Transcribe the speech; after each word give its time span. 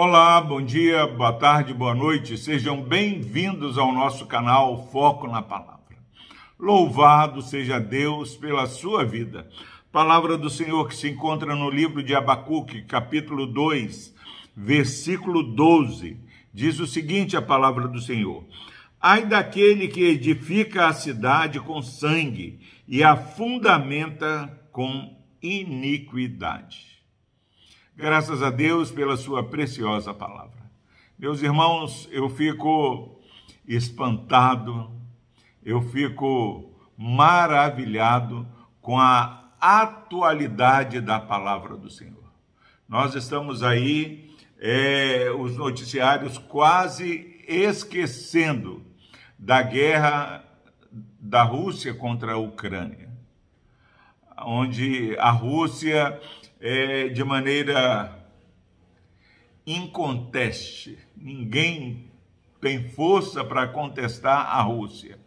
Olá, 0.00 0.40
bom 0.40 0.62
dia, 0.62 1.08
boa 1.08 1.32
tarde, 1.32 1.74
boa 1.74 1.92
noite. 1.92 2.38
Sejam 2.38 2.80
bem-vindos 2.80 3.76
ao 3.76 3.92
nosso 3.92 4.26
canal 4.26 4.88
Foco 4.92 5.26
na 5.26 5.42
Palavra. 5.42 5.96
Louvado 6.56 7.42
seja 7.42 7.80
Deus 7.80 8.36
pela 8.36 8.68
sua 8.68 9.04
vida. 9.04 9.50
Palavra 9.90 10.38
do 10.38 10.48
Senhor 10.48 10.86
que 10.86 10.94
se 10.94 11.08
encontra 11.08 11.56
no 11.56 11.68
livro 11.68 12.00
de 12.00 12.14
Abacuque, 12.14 12.82
capítulo 12.82 13.44
2, 13.44 14.14
versículo 14.56 15.42
12. 15.42 16.16
Diz 16.54 16.78
o 16.78 16.86
seguinte: 16.86 17.36
a 17.36 17.42
palavra 17.42 17.88
do 17.88 18.00
Senhor. 18.00 18.44
Ai 19.00 19.26
daquele 19.26 19.88
que 19.88 20.04
edifica 20.04 20.86
a 20.86 20.92
cidade 20.92 21.58
com 21.58 21.82
sangue 21.82 22.60
e 22.86 23.02
a 23.02 23.16
fundamenta 23.16 24.62
com 24.70 25.12
iniquidade. 25.42 26.97
Graças 27.98 28.44
a 28.44 28.50
Deus 28.50 28.92
pela 28.92 29.16
sua 29.16 29.42
preciosa 29.42 30.14
palavra. 30.14 30.70
Meus 31.18 31.42
irmãos, 31.42 32.08
eu 32.12 32.28
fico 32.28 33.20
espantado, 33.66 34.88
eu 35.64 35.82
fico 35.82 36.78
maravilhado 36.96 38.46
com 38.80 39.00
a 39.00 39.50
atualidade 39.60 41.00
da 41.00 41.18
palavra 41.18 41.76
do 41.76 41.90
Senhor. 41.90 42.22
Nós 42.88 43.16
estamos 43.16 43.64
aí, 43.64 44.32
é, 44.60 45.32
os 45.36 45.56
noticiários 45.56 46.38
quase 46.38 47.42
esquecendo 47.48 48.86
da 49.36 49.60
guerra 49.60 50.44
da 51.18 51.42
Rússia 51.42 51.92
contra 51.92 52.34
a 52.34 52.38
Ucrânia, 52.38 53.07
onde 54.44 55.16
a 55.18 55.30
Rússia 55.30 56.20
é, 56.60 57.08
de 57.08 57.22
maneira 57.24 58.18
inconteste. 59.66 60.98
Ninguém 61.16 62.10
tem 62.60 62.88
força 62.90 63.44
para 63.44 63.68
contestar 63.68 64.46
a 64.46 64.62
Rússia. 64.62 65.18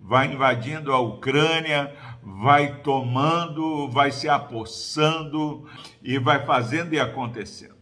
Vai 0.00 0.32
invadindo 0.32 0.92
a 0.92 1.00
Ucrânia, 1.00 1.94
vai 2.22 2.80
tomando, 2.82 3.88
vai 3.88 4.12
se 4.12 4.28
apossando 4.28 5.68
e 6.02 6.18
vai 6.18 6.46
fazendo 6.46 6.94
e 6.94 7.00
acontecendo. 7.00 7.74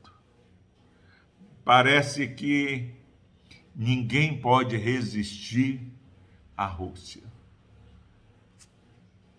Parece 1.65 2.29
que 2.29 2.95
ninguém 3.75 4.39
pode 4.41 4.77
resistir 4.77 5.81
à 6.57 6.65
Rússia. 6.65 7.23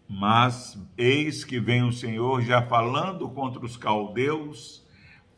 Mas 0.09 0.77
eis 0.97 1.44
que 1.44 1.59
vem 1.59 1.83
o 1.83 1.91
Senhor 1.91 2.41
já 2.41 2.61
falando 2.61 3.30
contra 3.30 3.66
os 3.66 3.75
caldeus, 3.75 4.86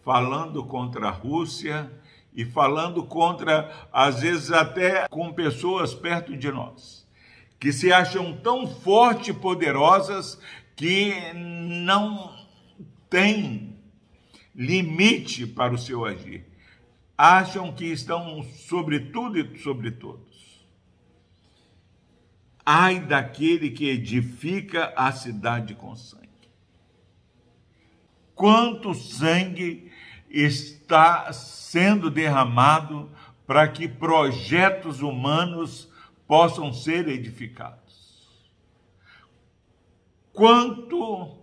falando 0.04 0.64
contra 0.64 1.08
a 1.08 1.12
Rússia 1.12 1.92
e 2.34 2.46
falando 2.46 3.04
contra, 3.04 3.72
às 3.92 4.22
vezes 4.22 4.52
até 4.52 5.08
com 5.08 5.34
pessoas 5.34 5.94
perto 5.94 6.38
de 6.38 6.52
nós, 6.52 7.08
que 7.60 7.74
se 7.74 7.92
acham 7.92 8.38
tão 8.38 8.68
fortes 8.68 9.30
e 9.30 9.34
poderosas 9.34 10.40
que 10.76 11.14
não 11.34 12.34
têm 13.10 13.76
limite 14.56 15.48
para 15.48 15.74
o 15.74 15.78
seu 15.78 16.06
agir. 16.06 16.46
Acham 17.18 17.74
que 17.74 17.86
estão 17.86 18.44
sobre 18.44 19.00
tudo 19.00 19.38
e 19.38 19.58
sobre 19.60 19.92
todos. 19.92 20.29
Ai 22.72 23.00
daquele 23.00 23.72
que 23.72 23.90
edifica 23.90 24.94
a 24.96 25.12
cidade 25.12 25.74
com 25.74 25.96
sangue. 25.96 26.30
Quanto 28.36 28.94
sangue 28.94 29.92
está 30.30 31.34
sendo 31.34 32.12
derramado 32.12 33.10
para 33.48 33.68
que 33.68 33.88
projetos 33.88 35.02
humanos 35.02 35.92
possam 36.28 36.72
ser 36.72 37.08
edificados? 37.08 38.30
Quanto 40.32 41.40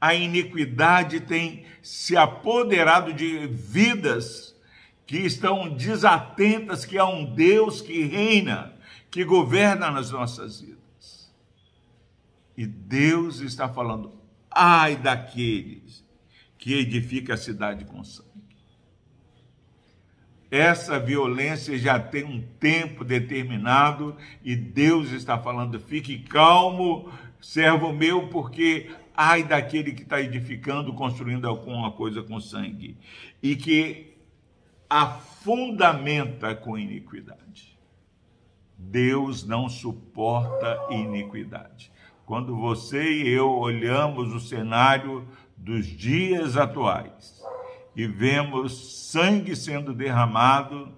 a 0.00 0.12
iniquidade 0.12 1.20
tem 1.20 1.66
se 1.80 2.16
apoderado 2.16 3.12
de 3.12 3.46
vidas 3.46 4.56
que 5.06 5.18
estão 5.18 5.68
desatentas 5.68 6.84
que 6.84 6.98
há 6.98 7.06
um 7.06 7.32
Deus 7.32 7.80
que 7.80 8.02
reina 8.02 8.71
que 9.12 9.24
governa 9.24 9.90
nas 9.90 10.10
nossas 10.10 10.62
vidas. 10.62 11.30
E 12.56 12.66
Deus 12.66 13.40
está 13.40 13.68
falando: 13.68 14.14
ai 14.50 14.96
daqueles 14.96 16.02
que 16.58 16.74
edifica 16.74 17.34
a 17.34 17.36
cidade 17.36 17.84
com 17.84 18.02
sangue. 18.02 18.30
Essa 20.50 20.98
violência 20.98 21.78
já 21.78 22.00
tem 22.00 22.24
um 22.24 22.42
tempo 22.58 23.04
determinado 23.04 24.16
e 24.42 24.56
Deus 24.56 25.10
está 25.10 25.38
falando: 25.38 25.78
fique 25.78 26.18
calmo, 26.20 27.12
servo 27.38 27.92
meu, 27.92 28.28
porque 28.28 28.90
ai 29.14 29.44
daquele 29.44 29.92
que 29.92 30.04
está 30.04 30.22
edificando, 30.22 30.94
construindo 30.94 31.46
alguma 31.46 31.92
coisa 31.92 32.22
com 32.22 32.40
sangue 32.40 32.96
e 33.42 33.56
que 33.56 34.14
a 34.88 35.06
fundamenta 35.06 36.54
com 36.54 36.78
iniquidade. 36.78 37.71
Deus 38.90 39.46
não 39.46 39.68
suporta 39.68 40.78
iniquidade. 40.90 41.90
Quando 42.26 42.56
você 42.56 43.02
e 43.02 43.28
eu 43.28 43.50
olhamos 43.50 44.32
o 44.32 44.40
cenário 44.40 45.26
dos 45.56 45.86
dias 45.86 46.56
atuais 46.56 47.42
e 47.94 48.06
vemos 48.06 49.10
sangue 49.10 49.54
sendo 49.54 49.94
derramado 49.94 50.92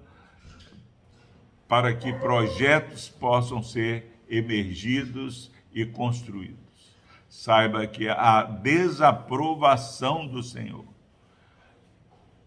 para 1.68 1.94
que 1.94 2.12
projetos 2.12 3.08
possam 3.08 3.62
ser 3.62 4.22
emergidos 4.28 5.50
e 5.72 5.84
construídos. 5.84 6.94
Saiba 7.28 7.86
que 7.86 8.08
a 8.08 8.42
desaprovação 8.42 10.26
do 10.26 10.42
Senhor 10.42 10.84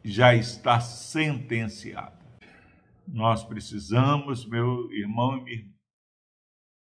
já 0.04 0.34
está 0.34 0.80
sentenciada. 0.80 2.17
Nós 3.08 3.44
precisamos, 3.44 4.46
meu 4.46 4.92
irmão 4.92 5.38
e 5.38 5.44
minha 5.44 5.58
irmã, 5.60 5.72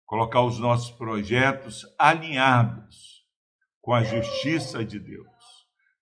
colocar 0.05 0.43
os 0.43 0.59
nossos 0.59 0.91
projetos 0.91 1.85
alinhados 1.97 3.25
com 3.81 3.93
a 3.93 4.03
justiça 4.03 4.85
de 4.85 4.99
Deus. 4.99 5.27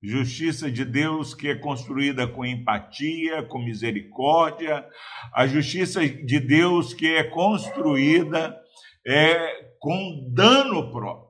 Justiça 0.02 0.70
de 0.70 0.84
Deus 0.84 1.34
que 1.34 1.48
é 1.48 1.56
construída 1.56 2.28
com 2.28 2.46
empatia, 2.46 3.44
com 3.44 3.60
misericórdia, 3.60 4.86
a 5.34 5.48
justiça 5.48 6.06
de 6.08 6.40
Deus 6.40 6.94
que 6.94 7.08
é 7.16 7.24
construída 7.24 8.60
é, 9.06 9.72
com 9.80 10.28
dano 10.34 10.92
próprio. 10.92 11.30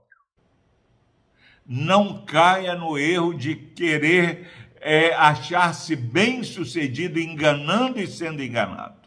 Não 1.65 2.25
caia 2.25 2.73
no 2.73 2.97
erro 2.97 3.33
de 3.33 3.55
querer 3.55 4.49
é 4.81 5.13
achar-se 5.13 5.95
bem 5.95 6.43
sucedido 6.43 7.19
enganando 7.19 7.99
e 7.99 8.07
sendo 8.07 8.41
enganado. 8.41 8.99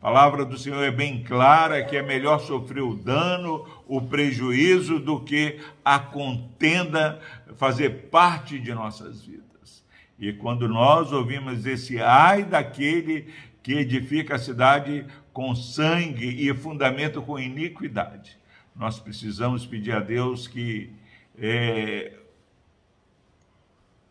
A 0.00 0.04
palavra 0.04 0.44
do 0.44 0.58
Senhor 0.58 0.82
é 0.82 0.90
bem 0.90 1.22
clara 1.22 1.82
que 1.82 1.96
é 1.96 2.02
melhor 2.02 2.38
sofrer 2.38 2.82
o 2.82 2.94
dano, 2.94 3.66
o 3.88 4.02
prejuízo, 4.02 5.00
do 5.00 5.18
que 5.20 5.58
a 5.82 5.98
contenda 5.98 7.20
fazer 7.56 8.08
parte 8.10 8.58
de 8.58 8.74
nossas 8.74 9.24
vidas. 9.24 9.82
E 10.18 10.32
quando 10.32 10.68
nós 10.68 11.10
ouvimos 11.10 11.64
esse 11.64 12.00
ai 12.00 12.44
daquele 12.44 13.32
que 13.62 13.72
edifica 13.72 14.34
a 14.34 14.38
cidade 14.38 15.06
com 15.32 15.54
sangue 15.54 16.26
e 16.26 16.52
fundamento 16.54 17.22
com 17.22 17.38
iniquidade, 17.38 18.38
nós 18.76 19.00
precisamos 19.00 19.64
pedir 19.64 19.92
a 19.92 20.00
Deus 20.00 20.46
que 20.46 20.92
é, 21.38 22.12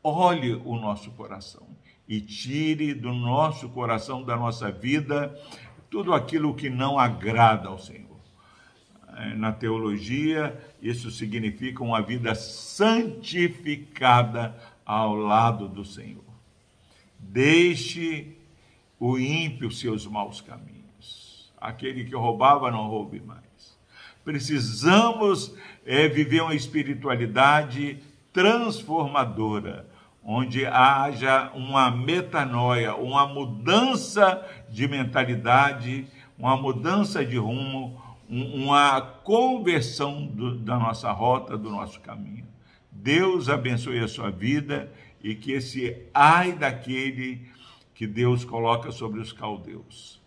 olhe 0.03 0.53
o 0.53 0.75
nosso 0.75 1.11
coração 1.11 1.65
e 2.07 2.19
tire 2.19 2.94
do 2.94 3.13
nosso 3.13 3.69
coração, 3.69 4.23
da 4.23 4.35
nossa 4.35 4.69
vida, 4.69 5.33
tudo 5.89 6.13
aquilo 6.13 6.53
que 6.53 6.69
não 6.69 7.00
agrada 7.00 7.69
ao 7.69 7.79
Senhor. 7.79 8.03
É, 9.15 9.35
na 9.35 9.51
teologia, 9.51 10.59
isso 10.81 11.11
significa 11.11 11.83
uma 11.83 12.01
vida 12.01 12.33
santificada 12.35 14.55
ao 14.85 15.15
lado 15.15 15.69
do 15.69 15.85
Senhor. 15.85 16.23
Deixe 17.17 18.35
o 18.99 19.17
ímpio 19.17 19.71
seus 19.71 20.06
maus 20.06 20.41
caminhos. 20.41 21.53
Aquele 21.59 22.03
que 22.03 22.15
roubava, 22.15 22.69
não 22.71 22.88
roube 22.88 23.21
mais. 23.21 23.41
Precisamos 24.25 25.56
é, 25.85 26.07
viver 26.07 26.41
uma 26.41 26.56
espiritualidade 26.56 27.99
transformadora 28.33 29.88
onde 30.24 30.65
haja 30.65 31.51
uma 31.53 31.91
metanoia, 31.91 32.95
uma 32.95 33.27
mudança 33.27 34.44
de 34.69 34.88
mentalidade, 34.88 36.07
uma 36.38 36.56
mudança 36.56 37.25
de 37.25 37.38
rumo, 37.38 38.01
uma 38.30 39.01
conversão 39.01 40.25
do, 40.25 40.57
da 40.57 40.80
nossa 40.80 41.12
rota, 41.12 41.57
do 41.57 41.69
nosso 41.69 42.00
caminho. 42.00 42.47
Deus 42.89 43.50
abençoe 43.50 44.00
a 44.00 44.07
sua 44.07 44.31
vida 44.31 44.91
e 45.21 45.35
que 45.35 45.51
esse 45.51 46.07
ai 46.13 46.53
daquele 46.53 47.41
que 47.94 48.07
Deus 48.07 48.45
coloca 48.45 48.91
sobre 48.91 49.19
os 49.19 49.33
caldeus 49.33 50.21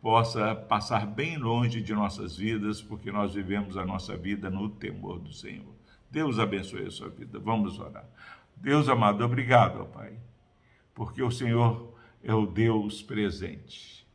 possa 0.00 0.54
passar 0.54 1.06
bem 1.06 1.36
longe 1.36 1.80
de 1.80 1.92
nossas 1.92 2.36
vidas, 2.36 2.82
porque 2.82 3.12
nós 3.12 3.34
vivemos 3.34 3.76
a 3.76 3.84
nossa 3.84 4.16
vida 4.16 4.50
no 4.50 4.68
temor 4.68 5.20
do 5.20 5.32
Senhor. 5.32 5.81
Deus 6.12 6.38
abençoe 6.38 6.86
a 6.86 6.90
sua 6.90 7.08
vida. 7.08 7.38
Vamos 7.38 7.80
orar. 7.80 8.04
Deus 8.54 8.86
amado, 8.86 9.24
obrigado, 9.24 9.80
ó 9.80 9.84
Pai, 9.86 10.12
porque 10.94 11.22
o 11.22 11.30
Senhor 11.30 11.94
é 12.22 12.34
o 12.34 12.44
Deus 12.44 13.02
presente. 13.02 14.06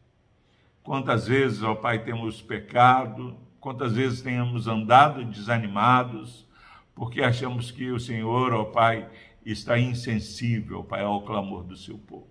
Quantas 0.84 1.28
vezes, 1.28 1.64
ó 1.64 1.74
Pai, 1.74 2.04
temos 2.04 2.40
pecado, 2.40 3.36
quantas 3.60 3.94
vezes 3.94 4.22
temos 4.22 4.68
andado 4.68 5.26
desanimados, 5.26 6.48
porque 6.94 7.24
achamos 7.24 7.72
que 7.72 7.90
o 7.90 8.00
Senhor, 8.00 8.54
ó 8.54 8.66
Pai, 8.66 9.10
está 9.44 9.80
insensível, 9.80 10.84
Pai, 10.84 11.02
ao 11.02 11.24
clamor 11.24 11.64
do 11.64 11.76
seu 11.76 11.98
povo. 11.98 12.30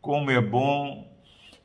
Como 0.00 0.28
é 0.28 0.40
bom 0.40 1.08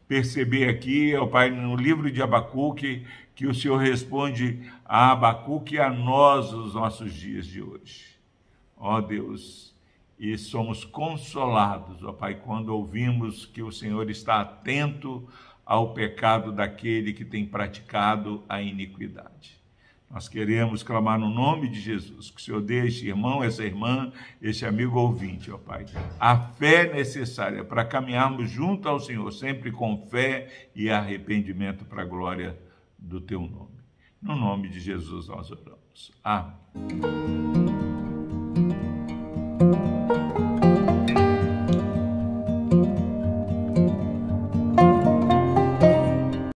perceber 0.07 0.69
aqui, 0.69 1.15
ó 1.15 1.25
Pai, 1.25 1.49
no 1.49 1.75
livro 1.75 2.11
de 2.11 2.21
Abacuque, 2.21 3.07
que 3.37 3.45
o 3.45 3.53
Senhor 3.53 3.77
responde 3.77 4.59
a 4.83 5.11
Abacuque 5.11 5.75
e 5.75 5.79
a 5.79 5.91
nós 5.91 6.51
nos 6.51 6.73
nossos 6.73 7.13
dias 7.13 7.45
de 7.45 7.61
hoje. 7.61 8.17
Ó 8.75 8.99
Deus, 8.99 9.75
e 10.17 10.35
somos 10.39 10.83
consolados, 10.83 12.03
ó 12.03 12.11
Pai, 12.11 12.33
quando 12.33 12.69
ouvimos 12.69 13.45
que 13.45 13.61
o 13.61 13.71
Senhor 13.71 14.09
está 14.09 14.41
atento 14.41 15.23
ao 15.63 15.93
pecado 15.93 16.51
daquele 16.51 17.13
que 17.13 17.23
tem 17.23 17.45
praticado 17.45 18.43
a 18.49 18.59
iniquidade. 18.59 19.55
Nós 20.09 20.27
queremos 20.27 20.81
clamar 20.81 21.19
no 21.19 21.29
nome 21.29 21.69
de 21.69 21.79
Jesus, 21.79 22.31
que 22.31 22.41
o 22.41 22.43
Senhor 22.43 22.61
dê 22.61 22.87
este 22.87 23.07
irmão, 23.07 23.43
essa 23.43 23.63
irmã, 23.63 24.11
este 24.41 24.65
amigo 24.65 24.97
ouvinte, 24.97 25.51
ó 25.51 25.59
Pai, 25.59 25.85
a 26.19 26.35
fé 26.35 26.91
necessária 26.91 27.63
para 27.63 27.85
caminharmos 27.85 28.49
junto 28.49 28.89
ao 28.89 28.99
Senhor, 28.99 29.31
sempre 29.31 29.71
com 29.71 30.07
fé 30.09 30.69
e 30.73 30.89
arrependimento 30.89 31.85
para 31.85 32.01
a 32.01 32.05
glória 32.05 32.57
do 32.97 33.21
Teu 33.21 33.41
nome. 33.41 33.77
No 34.21 34.35
nome 34.35 34.69
de 34.69 34.79
Jesus 34.79 35.27
nós 35.27 35.51
oramos. 35.51 36.11
Amém. 36.23 37.96